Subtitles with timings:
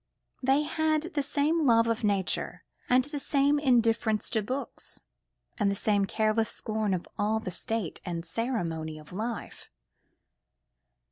[0.41, 4.99] They had the same love of nature, and the same indifference to books,
[5.59, 9.69] and the same careless scorn of all the state and ceremony of life.